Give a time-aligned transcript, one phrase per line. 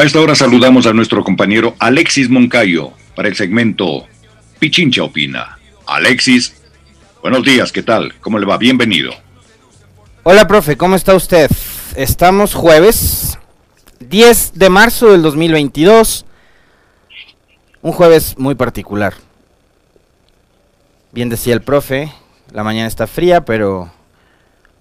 [0.00, 4.06] A esta hora saludamos a nuestro compañero Alexis Moncayo para el segmento
[4.58, 5.58] Pichincha Opina.
[5.86, 6.54] Alexis,
[7.20, 8.14] buenos días, ¿qué tal?
[8.22, 8.56] ¿Cómo le va?
[8.56, 9.12] Bienvenido.
[10.22, 11.50] Hola, profe, ¿cómo está usted?
[11.96, 13.38] Estamos jueves
[13.98, 16.24] 10 de marzo del 2022.
[17.82, 19.12] Un jueves muy particular.
[21.12, 22.10] Bien decía el profe,
[22.54, 23.92] la mañana está fría, pero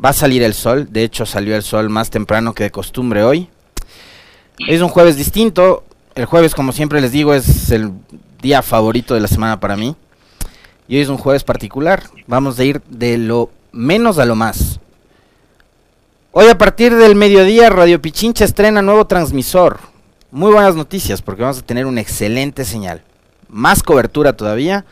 [0.02, 0.88] va a salir el sol.
[0.90, 3.50] De hecho, salió el sol más temprano que de costumbre hoy.
[4.68, 5.84] Es un jueves distinto.
[6.16, 7.94] El jueves, como siempre les digo, es el
[8.42, 9.96] día favorito de la semana para mí.
[10.88, 12.04] Y hoy es un jueves particular.
[12.28, 14.80] Vamos a ir de lo menos a lo más.
[16.32, 19.80] Hoy a partir del mediodía Radio Pichincha estrena nuevo transmisor.
[20.32, 23.02] Muy buenas noticias porque vamos a tener una excelente señal.
[23.48, 24.86] Más cobertura todavía.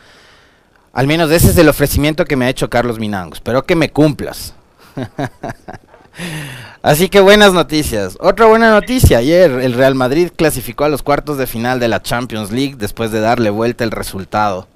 [0.92, 3.34] Al menos ese es el ofrecimiento que me ha hecho Carlos Minango.
[3.34, 4.54] Espero que me cumplas.
[6.88, 8.16] Así que buenas noticias.
[8.18, 9.18] Otra buena noticia.
[9.18, 13.10] Ayer el Real Madrid clasificó a los cuartos de final de la Champions League después
[13.10, 14.66] de darle vuelta el resultado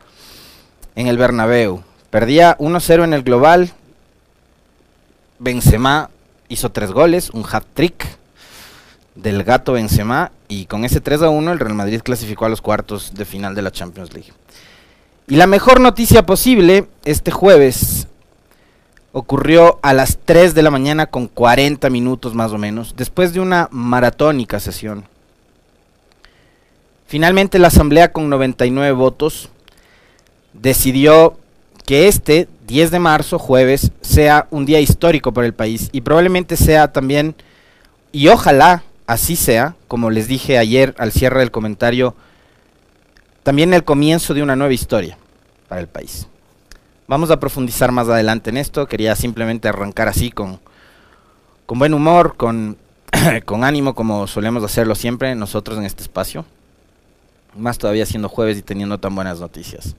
[0.94, 1.82] en el Bernabéu.
[2.10, 3.72] Perdía 1-0 en el global.
[5.38, 6.10] Benzema
[6.50, 8.06] hizo tres goles, un hat-trick
[9.14, 13.24] del gato Benzema y con ese 3-1 el Real Madrid clasificó a los cuartos de
[13.24, 14.34] final de la Champions League.
[15.28, 18.06] Y la mejor noticia posible este jueves
[19.12, 23.40] ocurrió a las 3 de la mañana con 40 minutos más o menos, después de
[23.40, 25.04] una maratónica sesión.
[27.06, 29.50] Finalmente la Asamblea con 99 votos
[30.54, 31.36] decidió
[31.84, 36.56] que este 10 de marzo, jueves, sea un día histórico para el país y probablemente
[36.56, 37.34] sea también,
[38.12, 42.14] y ojalá así sea, como les dije ayer al cierre del comentario,
[43.42, 45.18] también el comienzo de una nueva historia
[45.68, 46.28] para el país.
[47.08, 48.86] Vamos a profundizar más adelante en esto.
[48.86, 50.60] Quería simplemente arrancar así con,
[51.66, 52.78] con buen humor, con,
[53.44, 56.44] con ánimo, como solemos hacerlo siempre nosotros en este espacio.
[57.56, 59.94] Más todavía siendo jueves y teniendo tan buenas noticias.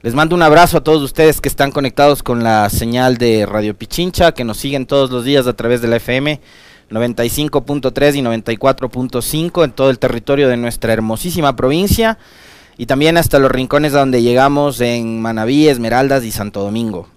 [0.00, 3.76] Les mando un abrazo a todos ustedes que están conectados con la señal de Radio
[3.76, 6.40] Pichincha, que nos siguen todos los días a través de la FM
[6.88, 12.16] 95.3 y 94.5 en todo el territorio de nuestra hermosísima provincia
[12.78, 17.08] y también hasta los rincones donde llegamos en Manabí, Esmeraldas y Santo Domingo.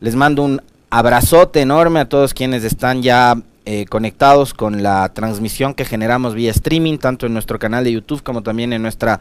[0.00, 5.72] Les mando un abrazote enorme a todos quienes están ya eh, conectados con la transmisión
[5.72, 9.18] que generamos vía streaming, tanto en nuestro canal de YouTube como también en nuestra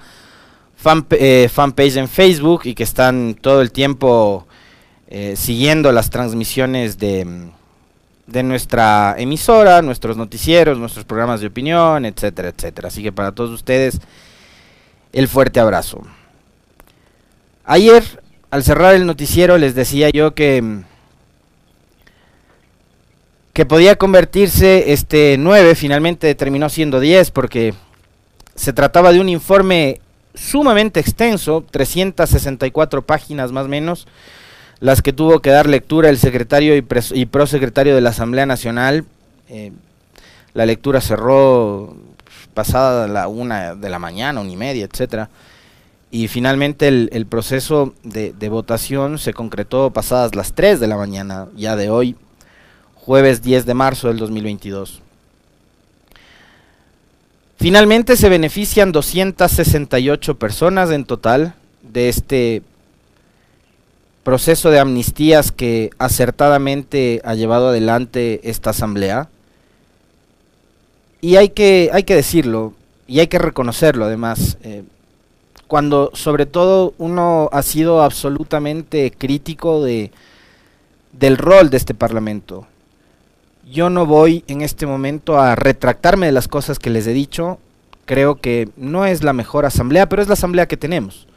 [0.76, 4.46] fan, eh, fanpage en Facebook y que están todo el tiempo
[5.08, 7.50] eh, siguiendo las transmisiones de,
[8.28, 12.90] de nuestra emisora, nuestros noticieros, nuestros programas de opinión, etcétera, etcétera.
[12.90, 14.02] Así que para todos ustedes
[15.18, 16.04] el fuerte abrazo.
[17.66, 18.04] Ayer,
[18.52, 20.84] al cerrar el noticiero, les decía yo que
[23.52, 27.74] que podía convertirse este 9, finalmente terminó siendo 10 porque
[28.54, 30.00] se trataba de un informe
[30.36, 34.08] sumamente extenso, 364 páginas más o menos,
[34.80, 39.06] las que tuvo que dar lectura el secretario y, prosecretario de la Asamblea Nacional.
[39.50, 39.72] Eh,
[40.54, 41.98] la lectura cerró
[42.58, 45.30] pasada la una de la mañana, una y media, etcétera.
[46.10, 51.76] Y finalmente el, proceso de, votación se concretó pasadas las 3 de la mañana, ya
[51.76, 52.16] de hoy,
[52.96, 55.04] jueves 10 de marzo del 2022.
[57.58, 61.54] Finalmente se benefician 268 personas en total
[61.84, 62.64] de este
[64.24, 69.30] proceso de amnistías que acertadamente ha llevado adelante esta asamblea
[71.22, 72.74] y hay que, hay que decirlo,
[73.08, 74.84] y hay que reconocerlo además, eh,
[75.68, 80.12] cuando sobre todo uno ha sido absolutamente crítico de,
[81.12, 82.68] del rol de este Parlamento.
[83.70, 87.60] Yo no voy en este momento a retractarme de las cosas que les he dicho.
[88.06, 91.28] Creo que no es la mejor asamblea, pero es la asamblea que tenemos.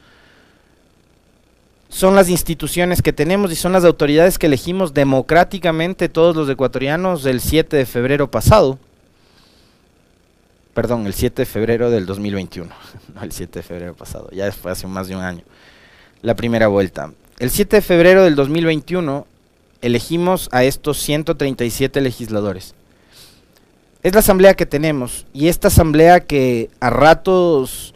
[1.88, 7.26] Son las instituciones que tenemos y son las autoridades que elegimos democráticamente todos los ecuatorianos
[7.26, 8.78] el 7 de febrero pasado
[10.80, 12.70] perdón, el 7 de febrero del 2021,
[13.14, 15.42] no el 7 de febrero pasado, ya fue hace más de un año,
[16.22, 17.12] la primera vuelta.
[17.38, 19.26] El 7 de febrero del 2021
[19.82, 22.74] elegimos a estos 137 legisladores.
[24.02, 27.92] Es la asamblea que tenemos y esta asamblea que a ratos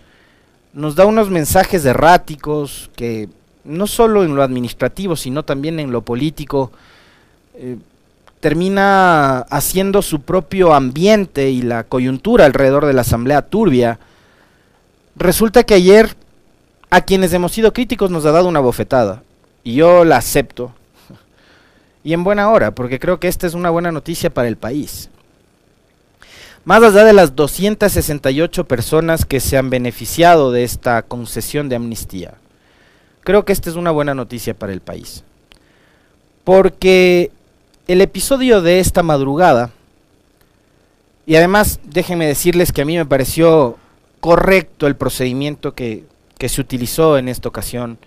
[0.74, 3.30] nos da unos mensajes erráticos que
[3.64, 6.70] no solo en lo administrativo, sino también en lo político,
[7.54, 7.78] eh,
[8.44, 13.98] termina haciendo su propio ambiente y la coyuntura alrededor de la asamblea turbia,
[15.16, 16.14] resulta que ayer
[16.90, 19.22] a quienes hemos sido críticos nos ha dado una bofetada.
[19.62, 20.74] Y yo la acepto.
[22.04, 25.08] Y en buena hora, porque creo que esta es una buena noticia para el país.
[26.66, 32.34] más allá de las 268 personas que se han beneficiado de esta concesión de amnistía,
[33.22, 35.24] creo que esta es una buena noticia para el país.
[36.44, 37.30] Porque
[37.86, 39.70] el episodio de esta madrugada,
[41.26, 43.76] y además déjenme decirles que a mí me pareció
[44.20, 46.04] correcto el procedimiento que,
[46.38, 47.98] que se utilizó en esta ocasión,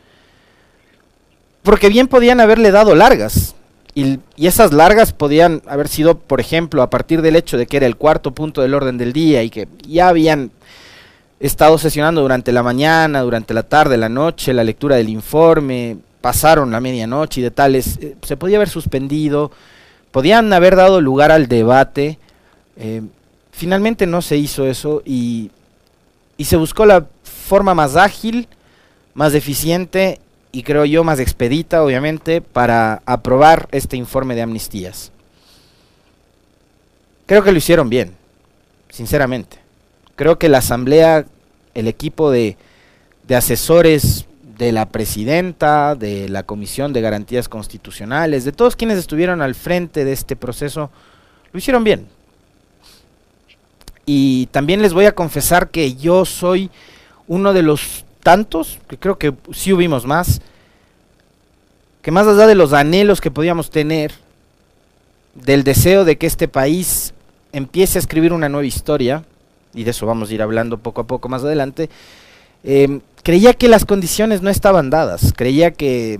[1.64, 3.56] porque bien podían haberle dado largas,
[3.98, 7.88] y, esas largas podían haber sido, por ejemplo, a partir del hecho de que era
[7.88, 10.52] el cuarto punto del orden del día y que ya habían
[11.40, 15.98] estado sesionando durante la mañana, durante la tarde, la noche, la lectura del informe,
[16.28, 19.50] pasaron la medianoche y de tales, eh, se podía haber suspendido,
[20.12, 22.20] podían haber dado lugar al debate.
[22.76, 23.02] Eh,
[23.54, 25.52] finalmente no se hizo eso y,
[26.36, 28.50] y se buscó la forma más ágil,
[29.14, 30.20] más eficiente
[30.52, 35.14] y creo yo más expedita, obviamente, para aprobar este informe de amnistías.
[37.26, 38.18] Creo que lo hicieron bien,
[38.90, 39.60] sinceramente.
[40.18, 41.26] Creo que la Asamblea,
[41.74, 42.58] el equipo de,
[43.26, 44.28] de asesores
[44.58, 50.04] de la presidenta, de la Comisión de Garantías Constitucionales, de todos quienes estuvieron al frente
[50.04, 50.90] de este proceso,
[51.52, 52.08] lo hicieron bien.
[54.06, 56.72] Y también les voy a confesar que yo soy
[57.28, 60.42] uno de los tantos, que creo que sí hubimos más,
[62.02, 64.14] que más allá de los anhelos que podíamos tener,
[65.36, 67.14] del deseo de que este país
[67.52, 69.24] empiece a escribir una nueva historia,
[69.74, 71.90] y de eso vamos a ir hablando poco a poco más adelante,
[72.64, 76.18] em, creía que las condiciones no estaban dadas, creía que,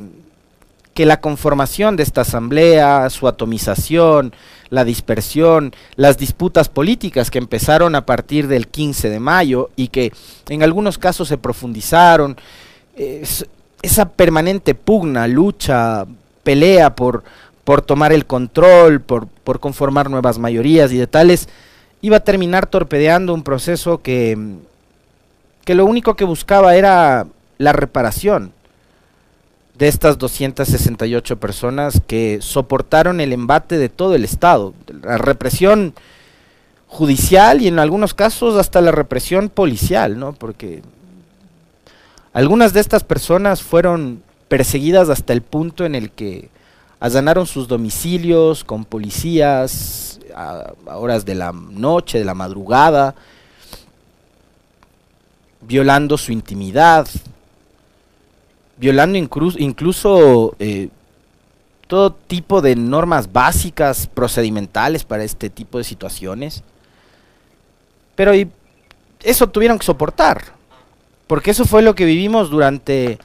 [0.94, 4.36] que la conformación de esta asamblea, su atomización,
[4.70, 10.12] la dispersión, las disputas políticas que empezaron a partir del 15 de mayo y que
[10.50, 12.36] en algunos casos se profundizaron,
[13.82, 16.06] esa permanente pugna, lucha,
[16.44, 17.24] pelea por,
[17.64, 21.48] por tomar el control, por, por conformar nuevas mayorías y de tales,
[22.02, 24.58] iba a terminar torpedeando un proceso que,
[25.68, 27.28] que lo único que buscaba era
[27.58, 28.54] la reparación
[29.78, 34.74] de estas 268 personas que soportaron el embate de todo el Estado,
[35.04, 35.94] la represión
[36.88, 40.32] judicial y en algunos casos hasta la represión policial, ¿no?
[40.32, 40.84] Porque
[42.32, 46.50] algunas de estas personas fueron perseguidas hasta el punto en el que
[47.02, 53.16] allanaron sus domicilios con policías a, horas de la noche, de la madrugada,
[55.62, 57.08] violando su intimidad,
[58.78, 60.90] violando incluso, eh,
[61.88, 66.64] todo tipo de normas básicas, procedimentales para este tipo de situaciones.
[68.16, 68.34] Pero
[69.24, 70.44] eso tuvieron que soportar,
[71.28, 73.20] porque eso fue lo que vivimos durante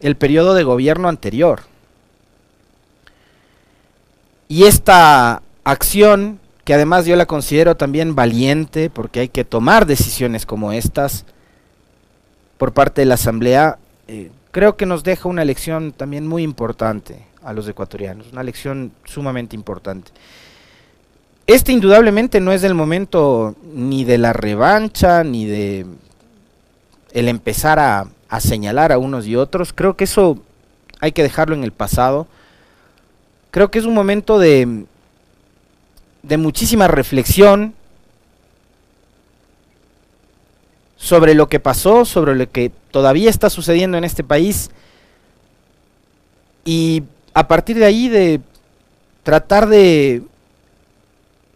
[0.00, 1.62] el periodo de gobierno anterior.
[4.48, 10.46] Y esta acción, que además yo la considero también valiente, porque hay que tomar decisiones
[10.46, 11.24] como estas
[12.60, 17.24] por parte de la Asamblea, eh, creo que nos deja una lección también muy importante
[17.42, 20.12] a los ecuatorianos, una lección sumamente importante.
[21.46, 25.86] Este indudablemente no es el momento ni de la revancha, ni de
[27.12, 29.72] el empezar a, a señalar a unos y otros.
[29.72, 30.38] Creo que eso
[31.00, 32.26] hay que dejarlo en el pasado.
[33.52, 34.84] Creo que es un momento de,
[36.22, 37.72] de muchísima reflexión
[41.00, 44.70] sobre lo que pasó, sobre lo que todavía está sucediendo en este país.
[46.62, 48.42] Y a partir de ahí de
[49.22, 50.22] tratar de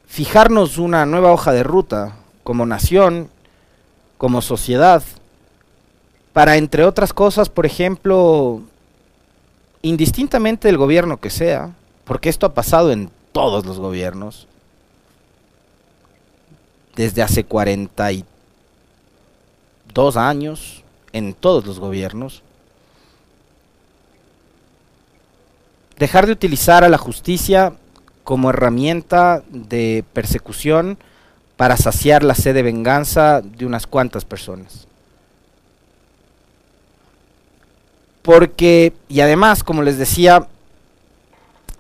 [0.06, 3.28] fijarnos una nueva hoja de ruta como nación,
[4.16, 5.02] como sociedad,
[6.32, 8.62] para entre otras cosas, por ejemplo,
[9.82, 11.74] indistintamente del gobierno que sea,
[12.04, 14.48] porque esto ha pasado en todos los gobiernos,
[16.96, 17.44] desde hace
[19.94, 20.82] 42 años,
[21.12, 22.42] en todos los gobiernos,
[25.98, 27.74] dejar de utilizar a la justicia
[28.24, 30.98] como herramienta de persecución
[31.56, 34.88] para saciar la sed de venganza de unas cuantas personas.
[38.22, 40.48] Porque, y además, como les decía,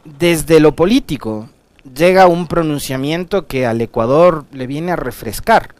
[0.04, 1.48] desde lo político
[1.92, 5.74] llega un pronunciamiento que al Ecuador le viene a refrescar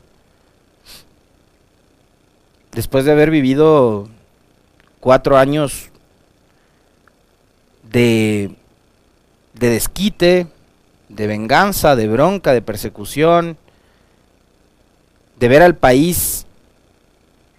[2.75, 4.09] después de haber vivido
[5.01, 5.91] cuatro años
[7.91, 8.51] de,
[9.55, 10.47] de desquite,
[11.09, 13.57] de venganza, de bronca, de persecución,
[15.39, 16.47] de ver al país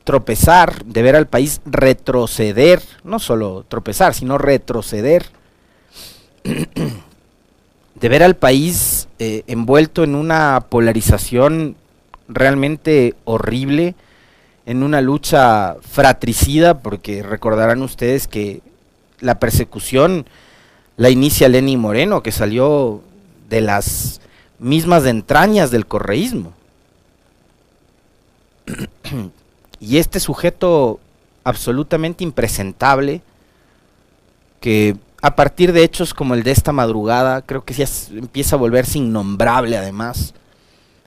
[0.04, 5.26] tropezar, de ver al país retroceder, no solo tropezar, sino retroceder.
[7.96, 11.76] de ver al país eh, envuelto en una polarización
[12.28, 13.96] realmente horrible,
[14.66, 18.62] en una lucha fratricida, porque recordarán ustedes que
[19.20, 20.26] la persecución
[20.98, 23.02] la inicia Lenny Moreno, que salió
[23.50, 24.22] de las
[24.60, 26.54] mismas entrañas del correísmo.
[29.80, 31.00] y este sujeto
[31.44, 33.22] absolutamente impresentable,
[34.62, 38.60] que a partir de hechos como el de esta madrugada, creo que ya empieza a
[38.60, 40.34] volverse innombrable además,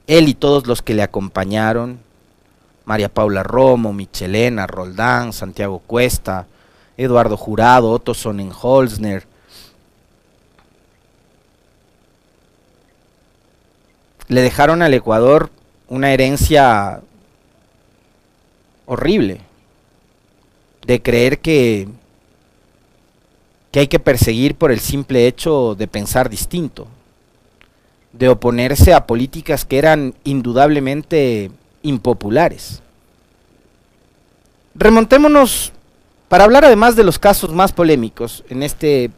[0.06, 1.98] él y todos los que le acompañaron,
[2.88, 6.46] María Paula Romo, Michelena, Roldán, Santiago Cuesta,
[6.96, 9.26] Eduardo Jurado, Otto Sonnenholzner,
[14.28, 15.50] le dejaron al Ecuador
[15.88, 17.02] una herencia
[18.86, 19.42] horrible
[20.86, 21.88] de creer que,
[23.70, 26.88] que hay que perseguir por el simple hecho de pensar distinto,
[28.14, 31.50] de oponerse a políticas que eran indudablemente
[31.88, 32.82] impopulares.
[34.74, 35.72] Remontémonos
[36.28, 39.10] para hablar además de los casos más polémicos en este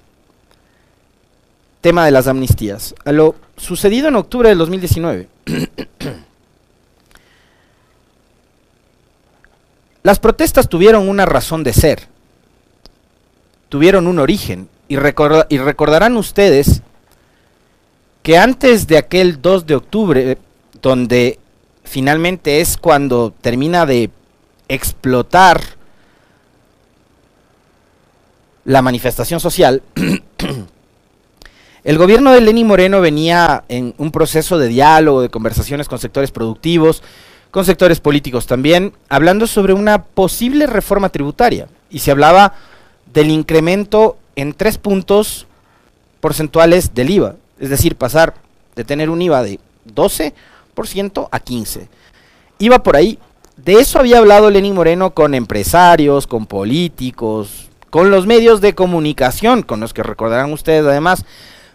[1.81, 5.29] tema de las amnistías, a lo sucedido en octubre del 2019.
[10.03, 12.09] Las protestas tuvieron una razón de ser,
[13.69, 16.83] tuvieron un origen, y, y recordarán ustedes
[18.23, 20.39] que antes de aquel 2 de octubre,
[20.81, 21.39] donde
[21.91, 24.11] finalmente es cuando termina de
[24.69, 25.61] explotar
[28.65, 29.83] la manifestación social,
[31.85, 36.31] el gobierno de Lenín Moreno venía en un proceso de diálogo, de conversaciones con sectores
[36.31, 37.03] productivos,
[37.51, 41.67] con sectores políticos también, hablando sobre una posible reforma tributaria.
[41.91, 42.55] Y se hablaba
[43.13, 45.49] del incremento en tres puntos
[46.21, 47.35] porcentuales del IVA.
[47.59, 48.35] Es decir, pasar
[48.77, 49.59] de tener un IVA de
[49.93, 50.33] 12%
[51.31, 51.89] a 15%.
[52.59, 53.19] Iba por ahí.
[53.57, 59.63] De eso había hablado Lenín Moreno con empresarios, con políticos, con los medios de comunicación,
[59.63, 61.25] con los que recordarán ustedes además.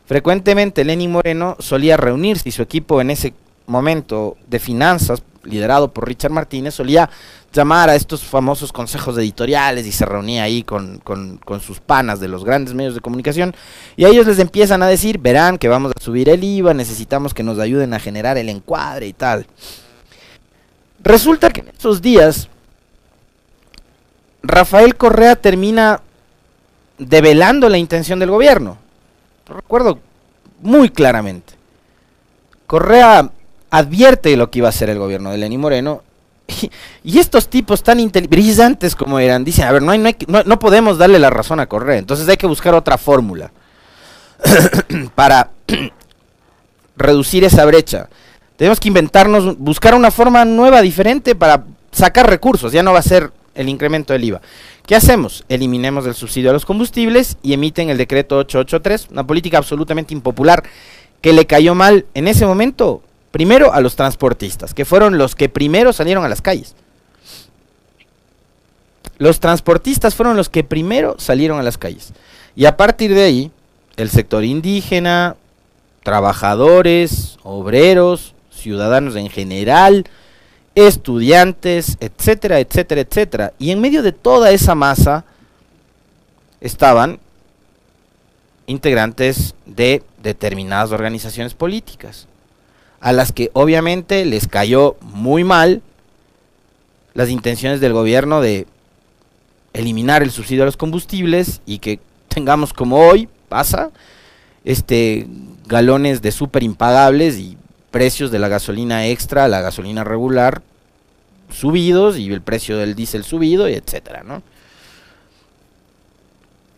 [0.06, 3.34] Frecuentemente Lenín Moreno solía reunirse y su equipo en ese
[3.68, 7.10] momento de finanzas liderado por Richard Martínez, solía
[7.56, 11.02] llamar a estos famosos consejos editoriales y se reunía ahí con,
[11.62, 13.56] sus panas de los grandes medios de comunicación
[13.96, 17.34] y a ellos les empiezan a decir, verán que vamos a subir el IVA, necesitamos
[17.34, 19.48] que nos ayuden a generar el encuadre y tal.
[21.02, 22.50] Resulta que en esos días
[24.44, 26.02] Rafael Correa termina
[26.98, 28.78] develando la intención del gobierno.
[29.48, 30.00] Lo recuerdo
[30.62, 31.54] muy claramente.
[32.68, 33.32] Correa
[33.70, 36.04] advierte lo que iba a hacer el gobierno de Lenín Moreno.
[37.04, 39.94] Y, estos tipos tan brillantes como eran, dicen, a ver, no,
[40.44, 43.52] no, podemos darle la razón a Correa, entonces hay que buscar otra fórmula
[45.16, 45.52] para
[46.98, 48.10] reducir esa brecha.
[48.58, 53.04] Tenemos que inventarnos, buscar una forma nueva, diferente para sacar recursos, ya no va a
[53.04, 54.42] ser el incremento del IVA.
[54.86, 55.44] ¿Qué hacemos?
[55.48, 60.64] Eliminemos el subsidio a los combustibles y emiten el decreto 883, una política absolutamente impopular
[61.22, 63.02] que le cayó mal en ese momento
[63.36, 66.74] Primero a los transportistas, que fueron los que primero salieron a las calles.
[69.18, 72.14] Los transportistas fueron los que primero salieron a las calles.
[72.56, 73.52] Y a partir de ahí,
[73.98, 75.36] el sector indígena,
[76.04, 80.06] trabajadores, obreros, ciudadanos en general,
[80.74, 83.54] estudiantes, etcétera, etcétera, etcétera.
[83.60, 85.26] Y en medio de toda esa masa
[86.62, 87.20] estaban
[88.66, 92.30] integrantes de determinadas organizaciones políticas
[93.06, 95.84] a las que obviamente les cayó muy mal
[97.14, 98.66] las intenciones del gobierno de
[99.74, 103.92] eliminar el subsidio a los combustibles y que tengamos como hoy pasa
[104.64, 105.28] este
[105.68, 107.60] galones de súper impagables y
[107.92, 110.64] precios de la gasolina extra, la gasolina regular
[111.52, 114.42] subidos y el precio del diésel subido y etcétera, ¿no?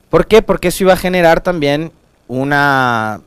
[0.10, 0.42] ¿Por qué?
[0.42, 1.94] Porque eso iba a generar también
[2.28, 3.22] una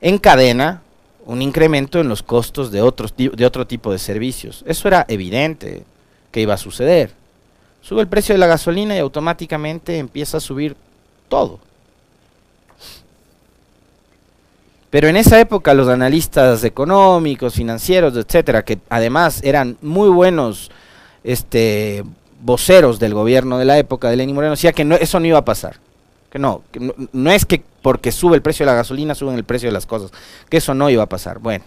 [0.00, 0.82] en cadena
[1.26, 4.64] un incremento en los costos de, otros, de otro tipo de servicios.
[4.66, 5.84] Eso era evidente
[6.30, 7.12] que iba a suceder.
[7.80, 10.76] Sube el precio de la gasolina y automáticamente empieza a subir
[11.28, 11.58] todo.
[14.90, 20.70] Pero en esa época los analistas económicos, financieros, etcétera, que además eran muy buenos
[21.24, 22.04] este,
[22.42, 25.38] voceros del gobierno de la época de Lenín Moreno, decía que no, eso no iba
[25.38, 25.76] a pasar.
[26.32, 26.62] Que no,
[27.12, 29.84] no, es que porque sube el precio de la gasolina suben el precio de las
[29.84, 30.12] cosas,
[30.48, 31.40] que eso no iba a pasar.
[31.40, 31.62] Bueno,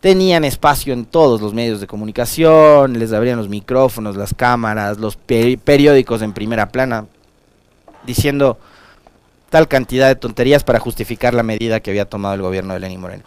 [0.00, 5.14] tenían espacio en todos los medios de comunicación, les abrían los micrófonos, las cámaras, los
[5.14, 7.06] periódicos en primera plana,
[8.04, 8.58] diciendo,
[9.48, 13.00] tal cantidad de tonterías para justificar la medida que había tomado el gobierno de Lenín
[13.00, 13.22] Moreno.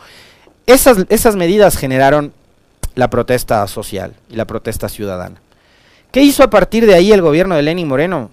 [0.68, 2.34] Esas, esas medidas generaron
[2.96, 5.42] la protesta social y la protesta ciudadana.
[6.12, 8.32] ¿Qué hizo a partir de ahí el gobierno de Lenín Moreno?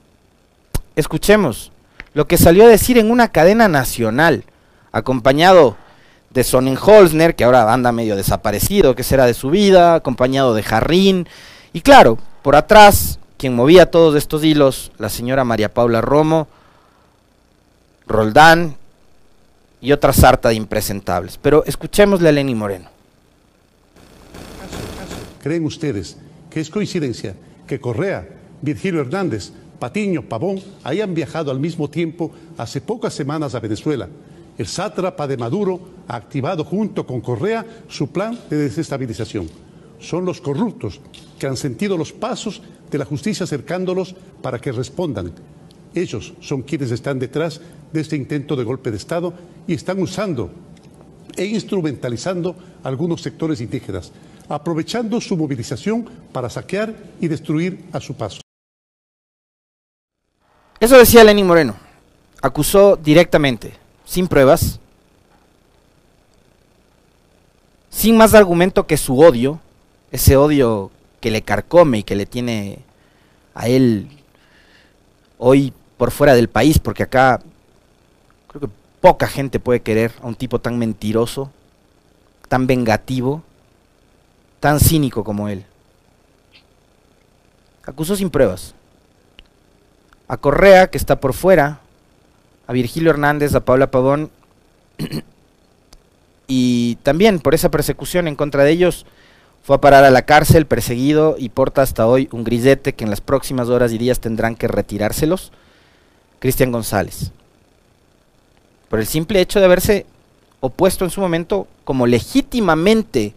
[0.99, 1.71] Escuchemos
[2.13, 4.43] lo que salió a decir en una cadena nacional,
[4.91, 5.77] acompañado
[6.31, 11.29] de Sonnenholzner, que ahora anda medio desaparecido, que será de su vida, acompañado de Jarrín,
[11.73, 16.49] y claro, por atrás, quien movía todos estos hilos, la señora María Paula Romo,
[18.09, 18.75] Roldán
[19.81, 21.39] y otra sarta de impresentables.
[21.41, 22.91] Pero escuchémosle a Lenny Moreno.
[25.45, 26.17] ¿Creen ustedes
[26.51, 27.37] que es coincidencia
[27.69, 28.27] que Correa,
[28.63, 34.09] Virgilio Hernández, Patiño, Pavón hayan viajado al mismo tiempo hace pocas semanas a Venezuela?
[34.57, 39.49] El sátrapa de Maduro ha activado junto con Correa su plan de desestabilización.
[40.01, 41.01] Son los corruptos
[41.39, 45.33] que han sentido los pasos de la justicia acercándolos para que respondan.
[45.95, 47.61] Ellos son quienes están detrás
[47.93, 49.33] de este intento de golpe de Estado
[49.67, 50.51] y están usando
[51.37, 54.13] e instrumentalizando algunos sectores indígenas,
[54.49, 58.41] aprovechando su movilización para saquear y destruir a su paso.
[60.81, 61.75] Eso decía Lenín Moreno.
[62.41, 64.79] Acusó directamente, sin pruebas,
[67.91, 69.61] sin más argumento que su odio,
[70.13, 72.79] ese odio que le carcome y que le tiene
[73.55, 74.09] a él
[75.37, 77.41] hoy por fuera del país, porque acá
[78.47, 78.69] creo que
[79.01, 81.51] poca gente puede querer a un tipo tan mentiroso,
[82.49, 83.43] tan vengativo,
[84.61, 85.65] tan cínico como él.
[87.85, 88.75] Acusó sin pruebas.
[90.29, 91.81] A Correa, que está por fuera,
[92.67, 94.31] a Virgilio Hernández, a Paula Pavón,
[96.47, 99.07] y también por esa persecución en contra de ellos,
[99.63, 103.11] fue a parar a la cárcel, perseguido y porta hasta hoy un grisete que en
[103.11, 105.53] las próximas horas y días tendrán que retirárselos.
[106.39, 107.33] Cristian González.
[108.89, 110.07] Por el simple hecho de haberse
[110.61, 113.35] opuesto en su momento como legítimamente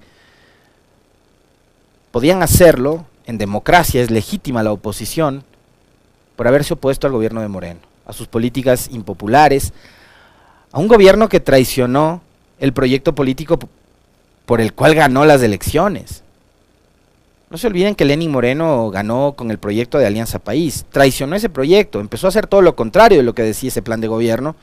[2.11, 5.43] podían hacerlo, en democracia es legítima la oposición,
[6.41, 9.73] por haberse opuesto al gobierno de Moreno, a sus políticas impopulares,
[10.71, 12.23] a un gobierno que traicionó
[12.57, 13.59] el proyecto político
[14.47, 16.23] por el cual ganó las elecciones.
[17.51, 21.47] No se olviden que Lenin Moreno ganó con el proyecto de Alianza País, traicionó ese
[21.47, 24.55] proyecto, empezó a hacer todo lo contrario de lo que decía ese plan de gobierno.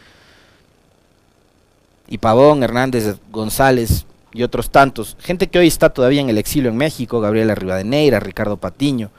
[2.09, 6.71] Y Pavón, Hernández, González y otros tantos, gente que hoy está todavía en el exilio
[6.71, 9.13] en México, Gabriela Rivadeneira, Ricardo Patiño,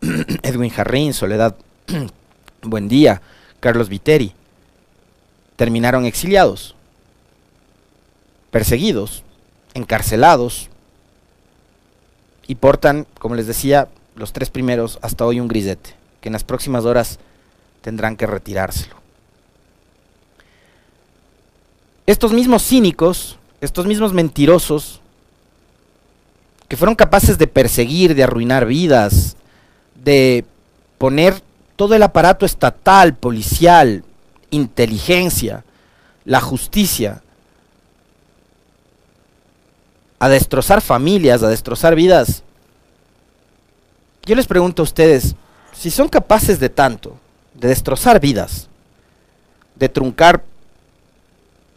[0.42, 1.54] Edwin Jarrín, Soledad
[2.62, 3.22] Buen Día,
[3.60, 4.34] Carlos Viteri,
[5.56, 6.74] terminaron exiliados,
[8.50, 9.22] perseguidos,
[9.74, 10.68] encarcelados,
[12.46, 16.44] y portan, como les decía, los tres primeros hasta hoy un grisete, que en las
[16.44, 17.18] próximas horas
[17.80, 18.96] tendrán que retirárselo.
[22.06, 25.00] Estos mismos cínicos, estos mismos mentirosos,
[26.68, 29.36] que fueron capaces de perseguir, de arruinar vidas,
[29.94, 30.44] de
[30.98, 31.42] poner
[31.76, 34.04] todo el aparato estatal, policial,
[34.50, 35.64] inteligencia,
[36.24, 37.22] la justicia,
[40.18, 42.44] a destrozar familias, a destrozar vidas.
[44.24, 45.34] Yo les pregunto a ustedes,
[45.72, 47.18] si son capaces de tanto,
[47.54, 48.68] de destrozar vidas,
[49.74, 50.44] de truncar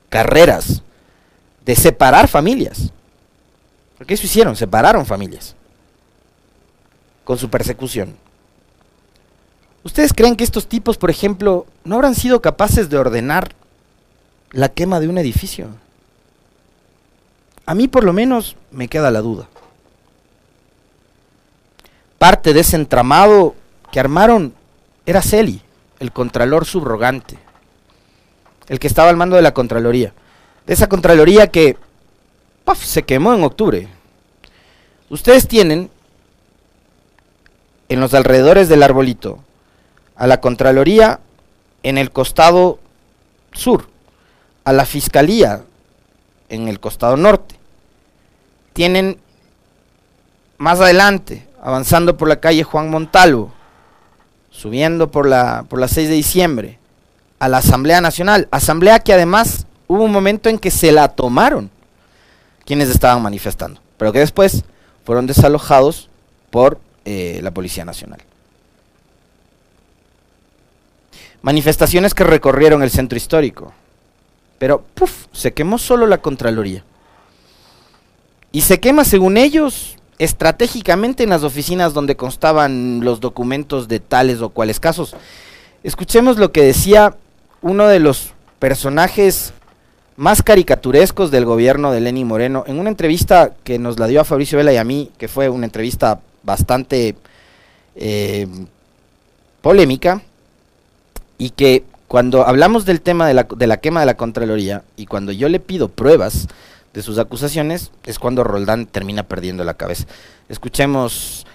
[0.09, 0.83] carreras,
[1.65, 2.91] de separar familias,
[3.97, 5.55] porque eso hicieron, separaron familias
[7.23, 8.15] con su persecución.
[9.85, 13.51] ¿Ustedes creen que estos tipos, por ejemplo, no habrán sido capaces de ordenar
[14.49, 15.69] la quema de un edificio?
[17.67, 19.47] A mí por lo menos me queda la duda.
[22.17, 23.53] Parte de ese entramado
[23.91, 24.55] que armaron
[25.05, 25.61] era Celi,
[25.99, 27.37] el contralor subrogante,
[28.67, 30.13] el que estaba al mando de la Contraloría.
[30.65, 31.77] De esa Contraloría que
[32.73, 33.87] se quemó en octubre.
[35.11, 35.91] Ustedes tienen
[37.87, 39.45] en los alrededores del arbolito
[40.15, 41.19] a la Contraloría
[41.83, 42.79] en el costado
[43.53, 43.87] sur,
[44.63, 45.63] a la Fiscalía
[46.49, 47.55] en el costado norte.
[48.73, 49.19] Tienen
[50.57, 53.53] más adelante, avanzando por la calle Juan Montalvo,
[54.49, 56.79] subiendo por la, por la 6 de diciembre,
[57.39, 58.47] a la Asamblea Nacional.
[58.51, 61.69] Asamblea que además hubo un momento en que se la tomaron
[62.65, 64.63] quienes estaban manifestando, pero que después
[65.03, 66.09] fueron desalojados
[66.49, 68.21] por eh, la Policía Nacional.
[71.45, 73.71] Manifestaciones que recorrieron el centro histórico.
[74.57, 76.83] Pero, puff, se quemó solo la Contraloría.
[78.51, 84.41] Y se quema, según ellos, estratégicamente en las oficinas donde constaban los documentos de tales
[84.41, 85.15] o cuales casos.
[85.83, 87.15] Escuchemos lo que decía
[87.61, 89.53] uno de los personajes
[90.15, 94.25] más caricaturescos del gobierno de Lenny Moreno, en una entrevista que nos la dio a
[94.25, 97.15] Fabricio Vela y a mí, que fue una entrevista bastante
[97.95, 98.47] eh,
[99.61, 100.23] polémica,
[101.37, 105.05] y que cuando hablamos del tema de la, de la quema de la Contraloría, y
[105.05, 106.47] cuando yo le pido pruebas
[106.93, 110.05] de sus acusaciones, es cuando Roldán termina perdiendo la cabeza.
[110.47, 111.45] Escuchemos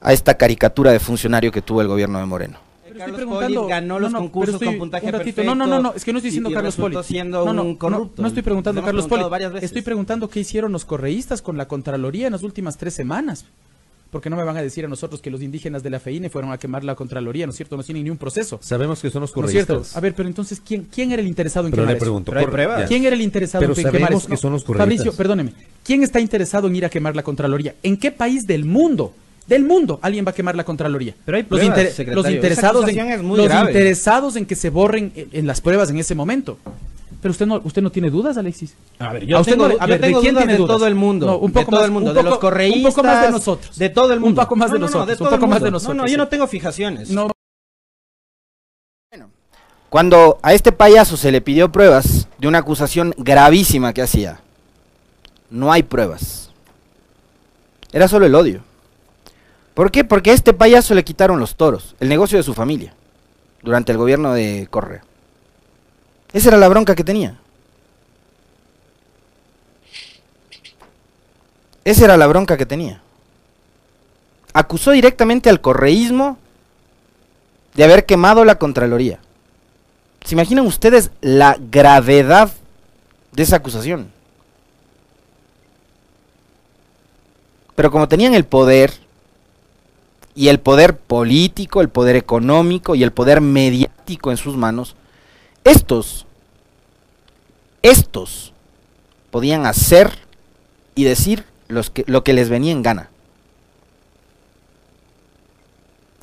[0.00, 2.58] a esta caricatura de funcionario que tuvo el gobierno de Moreno.
[2.96, 5.44] Carlos preguntando, ganó los concursos con puntaje perfecto.
[5.44, 6.96] No, no, no, no, es que no estoy diciendo Carlos Poli.
[7.02, 8.20] Siendo no, no, un corrupto.
[8.20, 9.24] No, estoy preguntando Carlos Poli.
[9.60, 13.46] Estoy preguntando qué hicieron los correístas con la Contraloría en las últimas tres semanas.
[14.12, 16.52] Porque no me van a decir a nosotros que los indígenas de la FEINE fueron
[16.52, 17.78] a quemar la Contraloría, ¿no es cierto?
[17.78, 18.58] No tienen ni un proceso.
[18.60, 19.68] Sabemos que son los correístas.
[19.70, 19.98] ¿No es cierto?
[19.98, 22.50] A ver, pero entonces, ¿quién, quién era el interesado en pero quemar le pregunto, eso?
[22.50, 24.28] Pero ¿Quién era el interesado pero en quemar eso?
[24.28, 24.98] que son los correístas.
[24.98, 25.54] Fabricio, perdóneme.
[25.82, 27.74] ¿Quién está interesado en ir a quemar la Contraloría?
[27.82, 29.14] ¿En qué país del mundo
[29.46, 31.14] del mundo alguien va a quemar la Contraloría.
[31.24, 31.58] Pero hay los,
[32.14, 36.58] los interesados, en, los interesados en que se borren en, las pruebas en ese momento.
[37.22, 38.74] Pero usted no, usted no tiene dudas, Alexis.
[38.98, 40.76] A ver, yo tengo, a ver, ¿de quién tiene dudas?
[40.76, 41.38] todo el mundo.
[41.38, 42.84] un poco de todo más, el mundo, de los correístas.
[42.84, 43.78] Un poco más de nosotros.
[43.78, 44.40] De todo el mundo.
[44.40, 45.20] Un poco más de nosotros.
[45.20, 45.96] un poco más de nosotros.
[45.96, 47.10] No, no, yo no tengo fijaciones.
[47.10, 47.30] No.
[49.12, 49.30] Bueno,
[49.88, 54.40] cuando a este payaso se le pidió pruebas de una acusación gravísima que hacía,
[55.48, 56.50] no hay pruebas.
[57.92, 58.64] Era solo el odio.
[59.74, 60.02] ¿Por qué?
[60.02, 62.94] Porque a este payaso le quitaron los toros, el negocio de su familia,
[63.62, 65.04] durante el gobierno de Correa.
[66.32, 67.38] Esa era la bronca que tenía.
[71.84, 73.02] Esa era la bronca que tenía.
[74.54, 76.38] Acusó directamente al correísmo
[77.74, 79.18] de haber quemado la Contraloría.
[80.24, 82.52] ¿Se imaginan ustedes la gravedad
[83.32, 84.12] de esa acusación?
[87.74, 88.92] Pero como tenían el poder,
[90.34, 94.96] y el poder político, el poder económico y el poder mediático en sus manos,
[95.64, 96.26] estos,
[97.82, 98.52] estos
[99.30, 100.10] podían hacer
[100.94, 103.10] y decir lo que les venía en gana.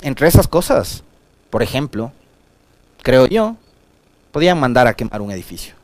[0.02, 1.02] Entre esas cosas,
[1.50, 2.12] por ejemplo,
[3.02, 3.56] creo yo,
[4.32, 5.74] podían mandar a quemar un edificio.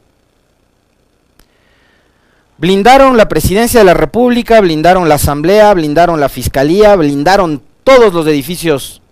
[2.59, 8.27] Blindaron la presidencia de la República, blindaron la Asamblea, blindaron la Fiscalía, blindaron todos los
[8.27, 9.03] edificios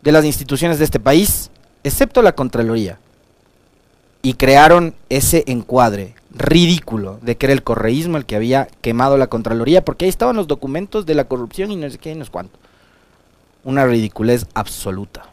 [0.00, 1.50] de las instituciones de este país,
[1.84, 2.98] excepto la Contraloría.
[4.22, 9.28] Y crearon ese encuadre ridículo de que era el correísmo el que había quemado la
[9.28, 12.24] Contraloría, porque ahí estaban los documentos de la corrupción y no sé qué y no
[12.24, 12.58] sé cuánto.
[13.64, 15.24] Una ridiculez absoluta.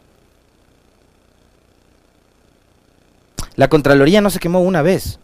[3.56, 5.18] La Contraloría no se quemó una vez.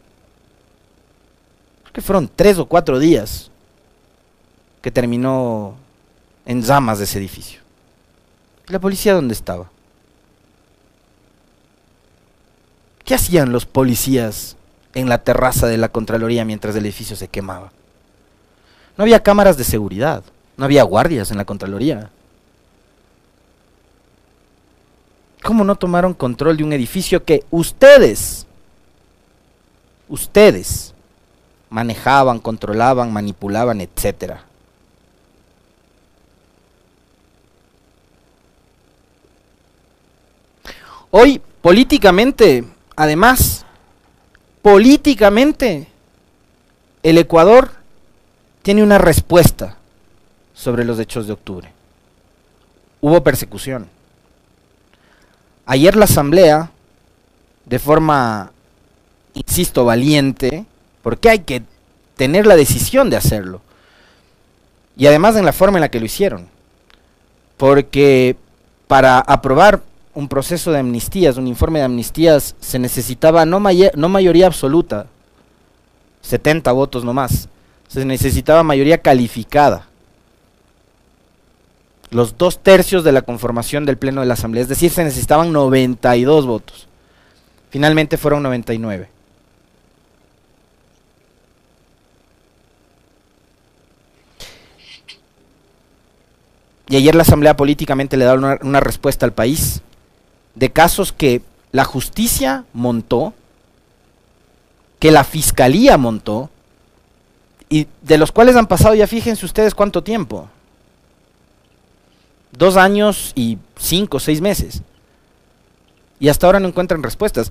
[1.83, 3.51] Creo que fueron tres o cuatro días
[4.83, 5.77] que terminó
[6.45, 7.61] en llamas de ese edificio.
[8.67, 9.71] ¿La policía dónde estaba?
[13.05, 14.57] ¿Qué hacían los policías
[14.95, 17.71] en la terraza de la Contraloría mientras el edificio se quemaba?
[18.97, 20.25] No había cámaras de seguridad,
[20.57, 22.11] no había guardias en la Contraloría.
[25.43, 28.47] ¿Cómo no tomaron control de un edificio que ustedes,
[30.09, 30.95] ustedes,
[31.69, 34.47] manejaban, controlaban, manipulaban, etcétera?
[41.11, 42.65] Hoy, políticamente,
[42.97, 43.65] además,
[44.63, 45.89] políticamente,
[47.03, 47.71] el Ecuador
[48.63, 49.77] tiene una respuesta
[50.55, 51.73] sobre los hechos de octubre.
[53.01, 53.89] Hubo persecución.
[55.67, 56.71] Ayer la Asamblea,
[57.67, 58.53] de forma,
[59.35, 60.65] insisto, valiente,
[61.03, 61.63] porque hay que
[62.17, 63.61] tener la decisión de hacerlo,
[64.97, 66.49] y además en la forma en la que lo hicieron,
[67.57, 68.37] porque
[68.87, 69.83] para aprobar
[70.15, 75.07] un proceso de amnistías, un informe de amnistías, se necesitaba no, no mayoría absoluta,
[76.23, 77.49] 70 votos nomás,
[77.89, 79.89] se necesitaba mayoría calificada.
[82.11, 85.53] Los dos tercios de la conformación del Pleno de la Asamblea, es decir, se necesitaban
[85.53, 86.87] 92 votos.
[87.71, 89.09] Finalmente fueron 99.
[96.89, 99.83] Y ayer la Asamblea políticamente le da una, una respuesta al país
[100.55, 103.35] de casos que la justicia montó,
[104.99, 106.51] que la fiscalía montó,
[107.69, 110.49] y de los cuales han pasado ya fíjense ustedes cuánto tiempo.
[112.53, 114.83] Dos años y cinco, seis meses.
[116.21, 117.51] Y hasta ahora no encuentran respuestas.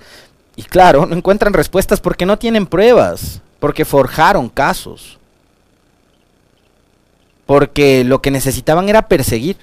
[0.56, 5.20] Y claro, no encuentran respuestas porque no tienen pruebas, porque forjaron casos.
[7.46, 9.58] Porque lo que necesitaban era perseguir.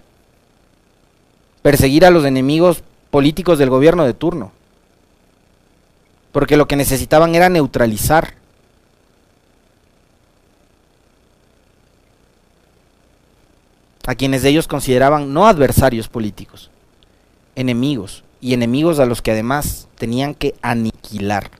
[1.62, 4.52] Perseguir a los enemigos políticos del gobierno de turno.
[6.32, 8.34] porque lo que necesitaban era neutralizar.
[14.06, 16.68] a quienes ellos consideraban no adversarios políticos,
[17.54, 21.50] enemigos, y enemigos a los que además tenían que aniquilar.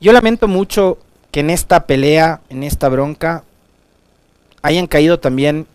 [0.00, 0.98] Yo lamento mucho
[1.30, 3.44] que en esta pelea, en esta bronca,
[4.60, 5.66] hayan caído también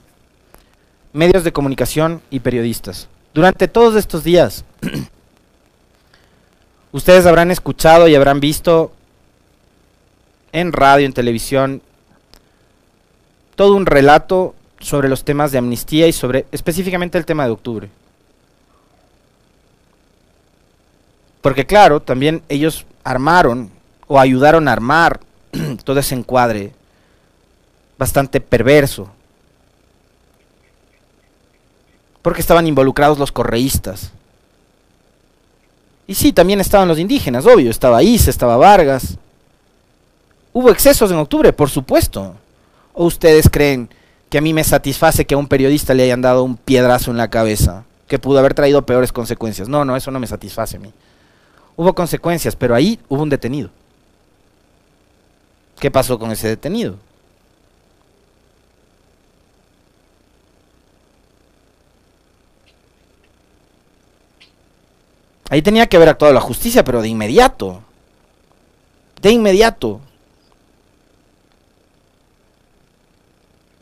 [1.13, 3.07] medios de comunicación y periodistas.
[3.33, 4.65] Durante todos estos días,
[6.91, 8.91] ustedes habrán escuchado y habrán visto
[10.51, 11.81] en radio, en televisión,
[13.55, 17.89] todo un relato sobre los temas de amnistía y sobre específicamente el tema de octubre.
[21.41, 23.71] Porque claro, también ellos armaron
[24.07, 25.19] o ayudaron a armar
[25.83, 26.73] todo ese encuadre
[27.97, 29.09] bastante perverso.
[32.27, 34.11] Porque estaban involucrados los correístas.
[36.07, 37.71] Y sí, también estaban los indígenas, obvio.
[37.71, 39.17] Estaba Isa, estaba Vargas.
[40.51, 42.35] Hubo excesos en octubre, por supuesto.
[42.93, 43.87] ¿O ustedes creen
[44.29, 47.17] que a mí me satisface que a un periodista le hayan dado un piedrazo en
[47.17, 47.85] la cabeza?
[48.09, 49.69] Que pudo haber traído peores consecuencias.
[49.69, 50.91] No, no, eso no me satisface a mí.
[51.77, 53.69] Hubo consecuencias, pero ahí hubo un detenido.
[55.79, 56.97] ¿Qué pasó con ese detenido?
[65.49, 67.81] Ahí tenía que haber actuado la justicia, pero de inmediato.
[69.21, 70.01] De inmediato.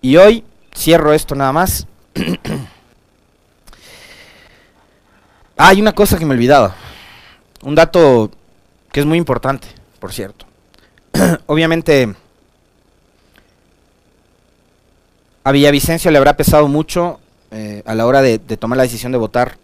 [0.02, 0.44] Y hoy
[0.76, 1.88] cierro esto nada más.
[5.58, 6.76] ah, hay una cosa que me olvidaba.
[7.64, 8.30] Un dato
[8.92, 9.68] que es muy importante,
[10.00, 10.46] por cierto.
[11.48, 12.14] Obviamente
[15.44, 17.20] a Villavicencio le habrá pesado mucho
[17.52, 19.58] eh, a la hora de, de tomar la decisión de votar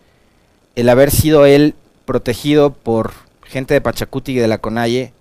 [0.75, 5.13] el haber sido él protegido por gente de Pachacuti y de la Conalle,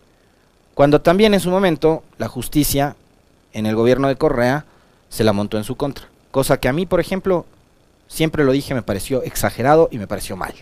[0.75, 2.97] cuando también en su momento la justicia
[3.53, 4.65] en el gobierno de Correa
[5.09, 6.07] se la montó en su contra.
[6.31, 7.45] Cosa que a mí, por ejemplo,
[8.09, 10.55] siempre lo dije, me pareció exagerado y me pareció mal.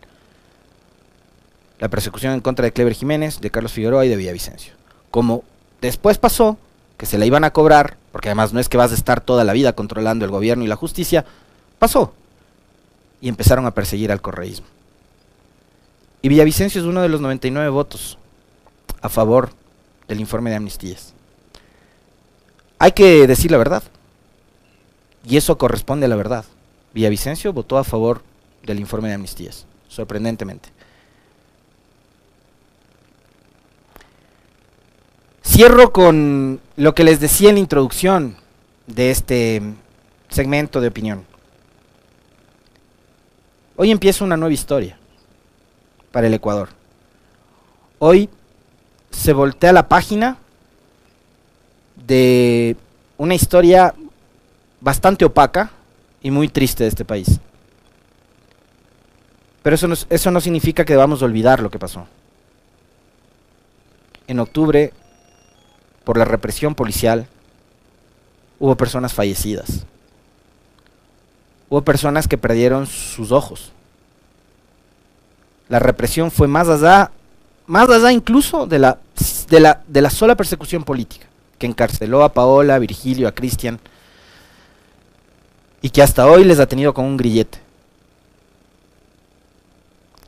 [1.79, 4.73] La persecución en contra de Clever Jiménez, de Carlos Figueroa y de Villavicencio.
[5.11, 5.45] Como
[5.81, 6.57] después pasó,
[6.97, 9.45] que se la iban a cobrar, porque además no es que vas a estar toda
[9.45, 11.25] la vida controlando el gobierno y la justicia,
[11.79, 12.13] pasó.
[13.21, 14.67] Y empezaron a perseguir al correísmo.
[16.21, 18.19] Y Villavicencio es uno de los 99 votos
[19.01, 19.51] a favor
[20.09, 21.15] del informe de amnistías.
[22.79, 23.83] Hay que decir la verdad.
[25.29, 26.45] Y eso corresponde a la verdad.
[26.95, 28.23] Villavicencio votó a favor
[28.65, 30.71] del informe de amnistías, sorprendentemente.
[35.45, 38.37] Cierro con lo que les decía en la introducción
[38.87, 39.63] de este
[40.29, 41.25] segmento de opinión.
[43.77, 44.99] Hoy empieza una nueva historia
[46.13, 46.69] para el Ecuador.
[47.99, 48.29] Hoy
[49.11, 50.39] se voltea la página
[52.07, 52.77] de
[53.17, 53.95] una historia
[54.81, 55.71] bastante opaca
[56.23, 57.41] y muy triste de este país.
[59.63, 62.07] Pero eso no, eso no significa que debamos olvidar lo que pasó.
[64.27, 64.93] En octubre,
[66.05, 67.27] por la represión policial,
[68.59, 69.85] hubo personas fallecidas.
[71.69, 73.73] Hubo personas que perdieron sus ojos.
[75.69, 77.11] La represión fue más allá,
[77.67, 78.99] más allá incluso de la,
[79.49, 81.27] de la, de la sola persecución política,
[81.59, 83.79] que encarceló a Paola, a Virgilio, a Cristian,
[85.83, 87.59] y que hasta hoy les ha tenido con un grillete.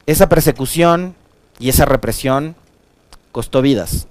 [0.06, 1.14] Esa persecución
[1.58, 2.54] y esa represión
[3.32, 4.06] costó vidas.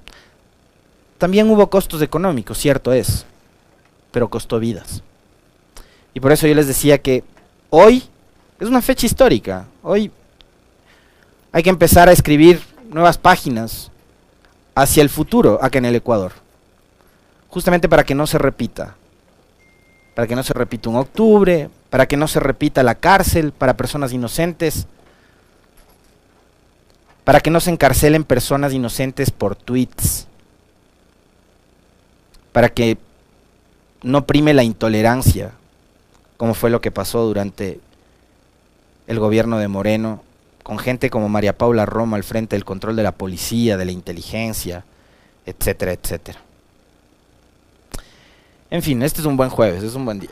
[1.18, 3.26] También hubo costos económicos, cierto es,
[4.12, 5.04] pero costó vidas.
[6.14, 7.24] Y por eso yo les decía que
[7.70, 8.04] hoy
[8.60, 9.68] es una fecha histórica.
[9.84, 10.12] Hoy
[11.52, 13.92] hay que empezar a escribir nuevas páginas
[14.76, 16.34] hacia el futuro acá en el Ecuador.
[17.50, 18.96] Justamente para que no se repita.
[20.16, 23.78] Para que no se repita un octubre, para que no se repita la cárcel para
[23.78, 24.88] personas inocentes,
[27.24, 30.28] para que no se encarcelen personas inocentes por tweets,
[32.52, 32.98] para que
[34.02, 35.52] no prime la intolerancia,
[36.38, 37.80] como fue lo que pasó durante
[39.08, 40.24] el gobierno de Moreno,
[40.70, 43.92] con gente como María Paula Roma al frente del control de la policía, de la
[43.92, 44.86] inteligencia,
[45.44, 46.38] etcétera, etcétera.
[48.70, 50.30] En fin, este es un buen jueves, es un buen día.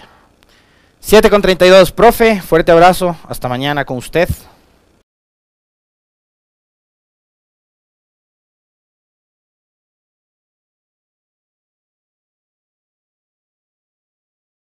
[1.00, 4.30] 7 con 32, profe, fuerte abrazo, hasta mañana con usted.